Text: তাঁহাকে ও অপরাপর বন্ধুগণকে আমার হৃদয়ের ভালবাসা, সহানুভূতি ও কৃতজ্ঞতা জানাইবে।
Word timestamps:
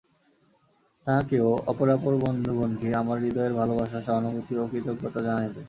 তাঁহাকে 1.07 1.37
ও 1.41 1.51
অপরাপর 1.71 2.13
বন্ধুগণকে 2.23 2.87
আমার 2.95 3.17
হৃদয়ের 3.23 3.53
ভালবাসা, 3.53 3.99
সহানুভূতি 4.01 4.53
ও 4.57 4.63
কৃতজ্ঞতা 4.71 5.19
জানাইবে। 5.27 5.59